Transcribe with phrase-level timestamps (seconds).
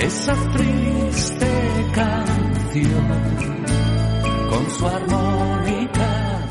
[0.00, 1.46] esa triste
[1.94, 3.08] canción
[4.50, 6.48] con su armónica.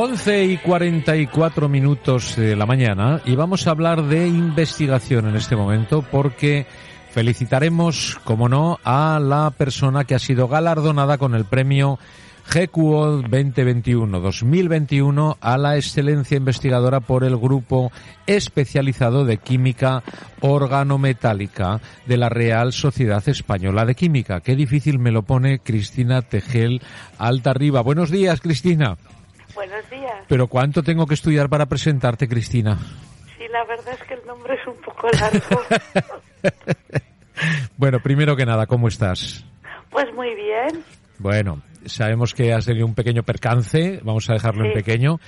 [0.00, 5.56] 11 y 44 minutos de la mañana y vamos a hablar de investigación en este
[5.56, 6.68] momento porque
[7.10, 11.98] felicitaremos, como no, a la persona que ha sido galardonada con el premio
[12.48, 17.90] GQO 2021-2021 a la excelencia investigadora por el grupo
[18.28, 20.04] especializado de química
[20.40, 24.42] organometálica de la Real Sociedad Española de Química.
[24.42, 26.82] Qué difícil me lo pone Cristina Tegel
[27.18, 27.80] Alta Arriba.
[27.80, 28.96] Buenos días, Cristina.
[29.58, 30.24] Buenos días.
[30.28, 32.78] Pero ¿cuánto tengo que estudiar para presentarte, Cristina?
[33.36, 35.60] Sí, la verdad es que el nombre es un poco largo.
[37.76, 39.44] bueno, primero que nada, ¿cómo estás?
[39.90, 40.84] Pues muy bien.
[41.18, 45.20] Bueno, sabemos que has tenido un pequeño percance, vamos a dejarlo en pequeño.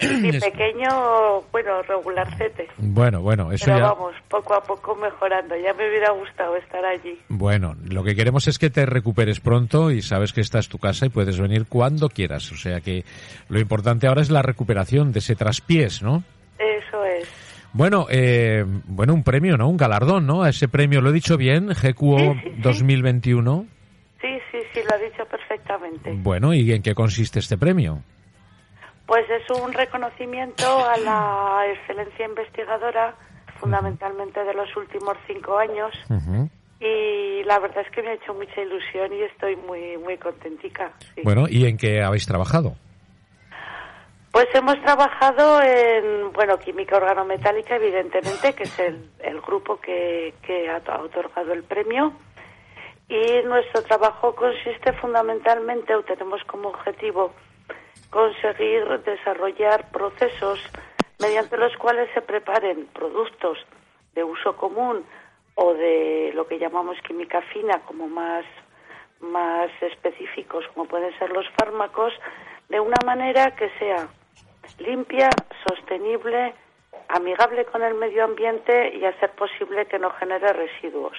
[0.00, 2.68] Sí, pequeño, bueno, regularcete.
[2.78, 3.84] Bueno, bueno, eso Pero ya...
[3.84, 5.54] vamos, poco a poco mejorando.
[5.56, 7.18] Ya me hubiera gustado estar allí.
[7.28, 10.78] Bueno, lo que queremos es que te recuperes pronto y sabes que esta es tu
[10.78, 12.50] casa y puedes venir cuando quieras.
[12.52, 13.04] O sea que
[13.48, 16.22] lo importante ahora es la recuperación de ese traspiés, ¿no?
[16.58, 17.28] Eso es.
[17.72, 19.68] Bueno, eh, bueno, un premio, ¿no?
[19.68, 20.42] Un galardón, ¿no?
[20.42, 21.68] A ese premio, ¿lo he dicho bien?
[21.68, 22.60] GQO Sí, sí, sí.
[22.62, 23.66] 2021.
[24.72, 26.12] Sí, lo ha dicho perfectamente.
[26.16, 28.02] Bueno, ¿y en qué consiste este premio?
[29.06, 33.14] Pues es un reconocimiento a la excelencia investigadora,
[33.60, 35.92] fundamentalmente de los últimos cinco años.
[36.80, 40.92] Y la verdad es que me ha hecho mucha ilusión y estoy muy, muy contentica.
[41.14, 41.20] sí.
[41.22, 42.74] Bueno, ¿y en qué habéis trabajado?
[44.32, 50.70] Pues hemos trabajado en, bueno, química organometálica, evidentemente, que es el, el grupo que, que
[50.70, 52.14] ha otorgado el premio.
[53.08, 57.32] Y nuestro trabajo consiste fundamentalmente, o tenemos como objetivo,
[58.10, 60.58] conseguir desarrollar procesos
[61.18, 63.58] mediante los cuales se preparen productos
[64.14, 65.04] de uso común
[65.54, 68.44] o de lo que llamamos química fina, como más,
[69.20, 72.12] más específicos, como pueden ser los fármacos,
[72.68, 74.08] de una manera que sea
[74.78, 75.28] limpia,
[75.68, 76.54] sostenible,
[77.08, 81.16] amigable con el medio ambiente y a ser posible que no genere residuos.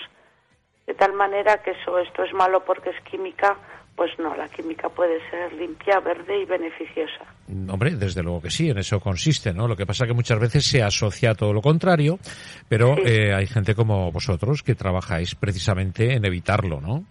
[0.87, 3.55] De tal manera que eso, esto es malo porque es química,
[3.95, 7.23] pues no, la química puede ser limpia, verde y beneficiosa.
[7.69, 9.67] Hombre, desde luego que sí, en eso consiste, ¿no?
[9.67, 12.19] Lo que pasa que muchas veces se asocia a todo lo contrario,
[12.67, 13.01] pero Sí.
[13.05, 17.03] eh, hay gente como vosotros que trabajáis precisamente en evitarlo, ¿no?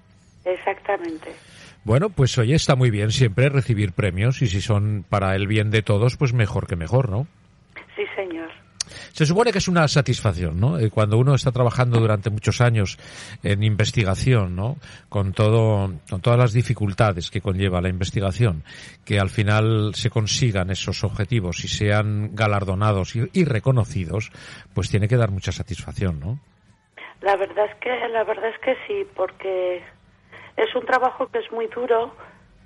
[0.44, 1.32] Exactamente.
[1.84, 5.70] Bueno, pues oye, está muy bien siempre recibir premios y si son para el bien
[5.70, 7.26] de todos, pues mejor que mejor, ¿no?
[7.96, 8.50] Sí, señor.
[9.12, 10.78] Se supone que es una satisfacción, ¿no?
[10.78, 12.98] Eh, Cuando uno está trabajando durante muchos años
[13.42, 14.76] en investigación, ¿no?
[15.08, 18.64] Con todo, con todas las dificultades que conlleva la investigación,
[19.04, 24.30] que al final se consigan esos objetivos y sean galardonados y, y reconocidos,
[24.74, 26.38] pues tiene que dar mucha satisfacción, ¿no?
[27.20, 29.82] La verdad es que la verdad es que sí, porque
[30.56, 32.14] es un trabajo que es muy duro,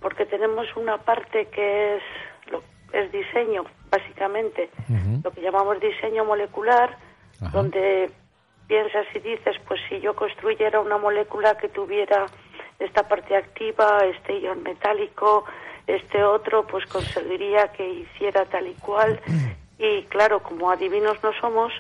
[0.01, 2.03] porque tenemos una parte que es
[2.93, 4.71] es diseño, básicamente,
[5.23, 6.97] lo que llamamos diseño molecular,
[7.41, 7.51] Ajá.
[7.53, 8.11] donde
[8.67, 12.27] piensas y dices, pues si yo construyera una molécula que tuviera
[12.79, 15.45] esta parte activa, este ion metálico,
[15.87, 19.21] este otro, pues conseguiría que hiciera tal y cual.
[19.79, 21.73] Y claro, como adivinos no somos,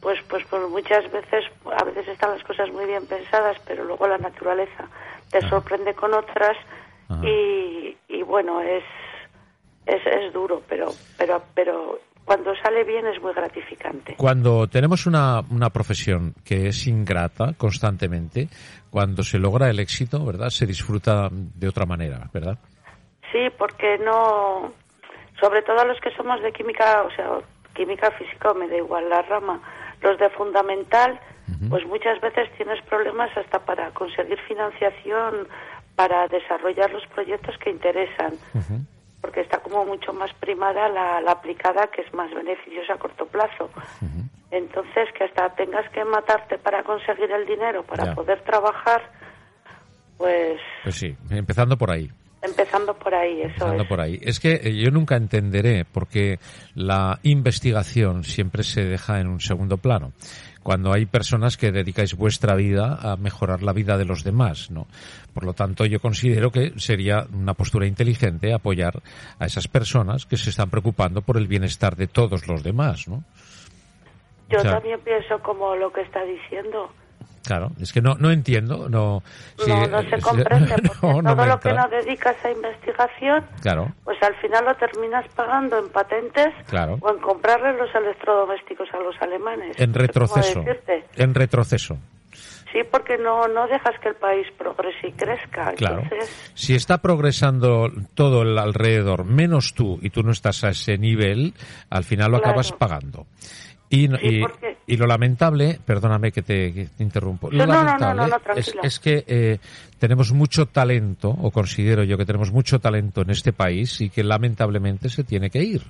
[0.00, 1.44] pues, pues, pues muchas veces,
[1.74, 4.88] a veces están las cosas muy bien pensadas, pero luego la naturaleza
[5.30, 6.56] te sorprende con otras
[7.22, 8.84] y, y bueno, es,
[9.94, 14.14] es, es duro, pero, pero, pero cuando sale bien es muy gratificante.
[14.16, 18.48] Cuando tenemos una, una profesión que es ingrata constantemente,
[18.90, 20.50] cuando se logra el éxito, ¿verdad?
[20.50, 22.58] Se disfruta de otra manera, ¿verdad?
[23.32, 24.72] Sí, porque no,
[25.40, 27.38] sobre todo los que somos de química, o sea,
[27.74, 29.60] química física, me da igual la rama,
[30.02, 31.18] los de fundamental,
[31.68, 35.48] pues muchas veces tienes problemas hasta para conseguir financiación
[35.96, 38.34] para desarrollar los proyectos que interesan,
[39.20, 43.26] porque está como mucho más primada la, la aplicada que es más beneficiosa a corto
[43.26, 43.70] plazo.
[44.50, 48.14] Entonces, que hasta tengas que matarte para conseguir el dinero, para Ya.
[48.14, 49.02] poder trabajar,
[50.18, 52.10] pues Pues sí, empezando por ahí.
[52.70, 53.88] Empezando por ahí, eso Empezando es.
[53.88, 54.18] por ahí.
[54.22, 56.38] Es que eh, yo nunca entenderé por qué
[56.74, 60.12] la investigación siempre se deja en un segundo plano.
[60.62, 64.86] Cuando hay personas que dedicáis vuestra vida a mejorar la vida de los demás, ¿no?
[65.32, 69.00] Por lo tanto, yo considero que sería una postura inteligente apoyar
[69.38, 73.24] a esas personas que se están preocupando por el bienestar de todos los demás, ¿no?
[74.50, 76.92] Yo O sea- también pienso como lo que está diciendo.
[77.50, 79.24] Claro, es que no, no entiendo, no...
[79.58, 83.44] si- no, no se comprende, porque no, no todo lo que no dedicas a investigación,
[83.60, 86.98] Claro, pues al final lo terminas pagando en patentes Claro.
[87.00, 89.76] o en comprarle los electrodomésticos a los alemanes.
[89.80, 90.64] en retroceso,
[91.16, 91.98] en retroceso.
[92.72, 95.72] Sí, porque no, no dejas que el país progrese y crezca.
[95.72, 96.02] Claro.
[96.04, 100.96] Entonces, Si está progresando todo el alrededor, menos tú, y tú no estás a ese
[100.98, 101.52] nivel,
[101.90, 102.50] al final lo Claro.
[102.52, 103.26] acabas pagando.
[103.92, 107.72] Y, Sí, y- porque- y lo lamentable, perdóname que te, que te interrumpo, lo No,
[107.74, 108.36] lamentable no, no,
[108.84, 109.58] es, que eh,
[109.98, 114.22] tenemos mucho talento, o considero yo que tenemos mucho talento en este país y que
[114.22, 115.82] lamentablemente se tiene que ir.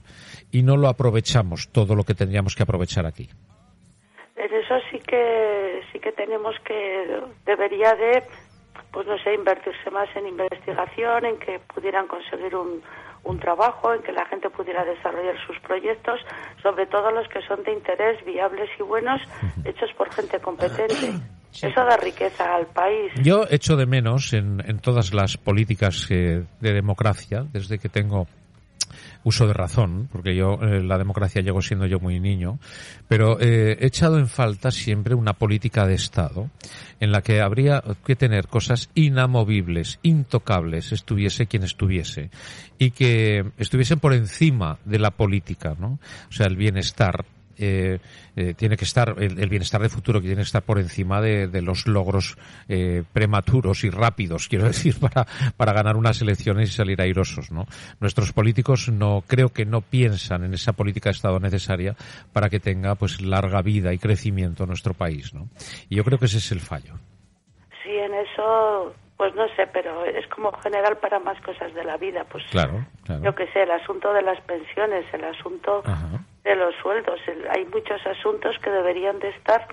[0.50, 3.28] Y no lo aprovechamos todo lo que tendríamos que aprovechar aquí.
[4.36, 7.04] en eso sí que sí que tenemos que
[7.44, 8.22] debería de
[8.92, 12.82] pues no sé invertirse más en investigación en que pudieran conseguir un,
[13.24, 16.20] un trabajo en que la gente pudiera desarrollar sus proyectos
[16.62, 19.20] sobre todo los que son de interés viables y buenos
[19.64, 21.12] hechos por gente competente.
[21.52, 23.12] Eso da riqueza al país.
[23.24, 28.28] Yo echo de menos en, en todas las políticas eh, de democracia, desde que tengo
[29.24, 32.58] uso de razón, porque yo eh, la democracia llego siendo yo muy niño,
[33.08, 36.50] pero eh, he echado en falta siempre una política de Estado
[37.00, 42.30] en la que habría que tener cosas inamovibles, intocables, estuviese quien estuviese,
[42.78, 45.98] y que estuviesen por encima de la política, ¿no?
[46.28, 47.24] O sea, el bienestar,
[47.60, 47.98] eh,
[48.36, 51.20] eh, tiene que estar, el, el bienestar de futuro que tiene que estar por encima
[51.20, 52.36] de, de los logros
[52.68, 55.26] eh, prematuros y rápidos, quiero decir, para,
[55.56, 57.66] para ganar unas elecciones y salir airosos, ¿no?
[58.00, 61.94] Nuestros políticos no, creo que no piensan en esa política de Estado necesaria
[62.32, 65.48] para que tenga, pues, larga vida y crecimiento nuestro país, ¿no?
[65.88, 66.94] Y yo creo que ese es el fallo.
[67.82, 71.96] sí en eso pues no sé pero es como general para más cosas de la
[71.98, 73.22] vida pues Claro, claro.
[73.22, 76.24] yo que sé el asunto de las pensiones el asunto Ajá.
[76.44, 77.20] De los sueldos.
[77.26, 79.66] El- hay muchos asuntos que deberían de estar,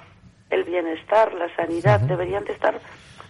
[0.50, 2.80] el bienestar, la sanidad, deberían de estar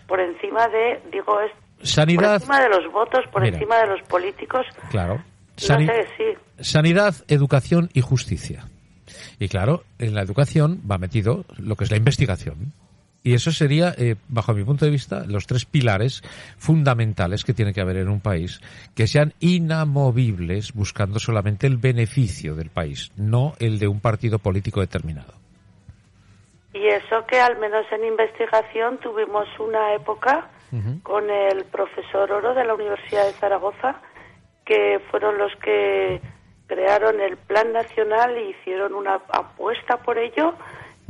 [0.07, 3.56] por encima de, digo, es por Sanidad, encima de los votos, por Mira.
[3.57, 4.66] encima de los políticos.
[4.89, 5.16] claro.
[5.18, 5.24] No
[5.66, 6.24] Sani- sé, sí.
[6.63, 8.66] Sanidad, educación y justicia.
[9.39, 12.74] Y claro, en la educación va metido lo que es la investigación.
[13.27, 16.21] Y eso sería, eh, bajo mi punto de vista, los tres pilares
[16.57, 18.62] fundamentales que tiene que haber en un país,
[18.95, 24.79] que sean inamovibles buscando solamente el beneficio del país, no el de un partido político
[24.79, 25.33] determinado.
[26.74, 30.50] Y eso que al menos en investigación tuvimos una época
[31.03, 34.01] con el profesor Oro de la Universidad de Zaragoza,
[34.65, 36.21] que fueron los que
[36.68, 40.53] crearon el Plan Nacional y hicieron una apuesta por ello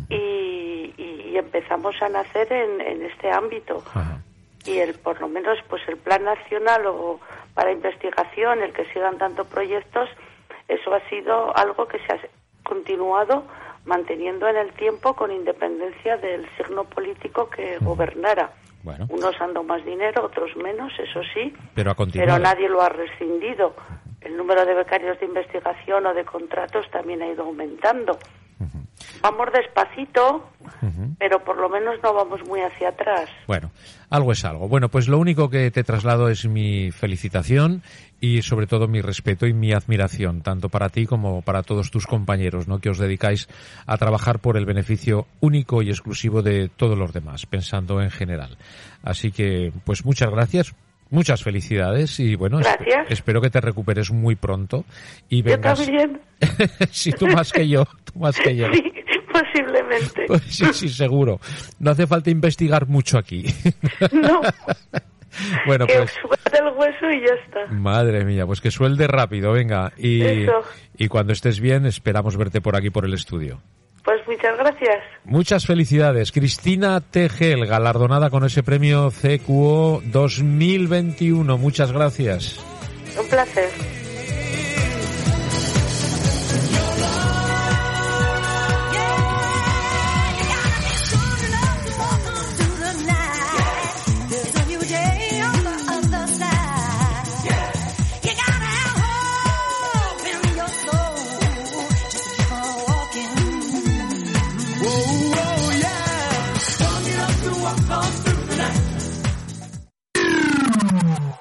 [0.10, 0.47] y,
[1.32, 3.84] y- empezamos a nacer en, en este ámbito.
[3.94, 4.22] Ajá.
[4.66, 7.20] y el por lo menos pues el plan nacional o
[7.54, 10.10] para investigación el que sigan tanto proyectos
[10.68, 12.20] eso ha sido algo que se ha
[12.64, 13.46] continuado
[13.86, 18.52] manteniendo en el tiempo con independencia del signo político que gobernara.
[18.84, 22.90] Bueno, unos han dado más dinero otros menos eso sí pero pero nadie lo ha
[22.90, 23.74] rescindido.
[24.20, 28.18] El número de becarios de investigación o de contratos también ha ido aumentando.
[29.22, 30.50] Vamos despacito
[31.20, 33.72] pero por lo menos no vamos muy hacia atrás Bueno,
[34.10, 34.68] algo es algo.
[34.68, 37.82] Bueno, pues lo único que te traslado es mi felicitación
[38.20, 42.08] y sobre todo mi respeto y mi admiración, tanto para ti como para todos tus
[42.08, 42.80] compañeros, ¿no?
[42.80, 43.48] Que os dedicáis
[43.86, 48.58] a trabajar por el beneficio único y exclusivo de todos los demás, pensando en general.
[49.04, 50.74] Así que, pues muchas gracias.
[51.10, 54.84] Muchas felicidades y bueno, esp- espero que te recuperes muy pronto
[55.30, 55.80] y yo vengas.
[55.86, 56.20] también
[56.92, 58.68] sí, tú más que yo, tú más que yo.
[58.74, 58.84] Sí,
[59.42, 60.24] posiblemente.
[60.28, 61.40] Pues sí, sí, seguro.
[61.80, 63.46] No hace falta investigar mucho aquí.
[64.12, 64.42] No,
[65.68, 67.72] bueno, que pues suelte el hueso y ya está.
[67.74, 69.92] madre mía, pues que suelde rápido, venga.
[69.98, 70.62] Y, Eso.
[70.98, 73.62] y cuando estés bien, esperamos verte por aquí por el estudio.
[74.04, 74.98] Pues muchas gracias.
[75.26, 76.32] Muchas felicidades.
[76.32, 81.58] Cristina Tegel, galardonada con ese premio CQO 2021.
[81.58, 82.64] Muchas gracias.
[83.20, 83.70] Un placer.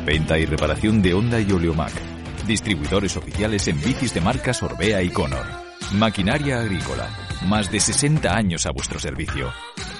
[0.05, 2.12] Venta y reparación de Honda y Oleomac.
[2.47, 5.45] Distribuidores oficiales en bicis de marcas Orbea y Conor.
[5.93, 7.09] Maquinaria agrícola.
[7.47, 9.51] Más de 60 años a vuestro servicio.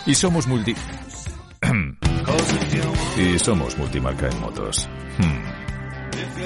[0.06, 0.76] Y somos multi...
[3.18, 4.90] y somos multimarca en motos.
[5.18, 5.64] Hmm.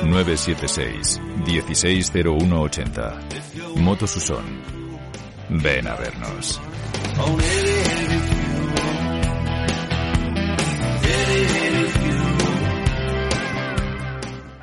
[0.09, 3.19] 976 160180.
[3.77, 4.45] Motos Usón.
[5.49, 6.61] Ven a vernos.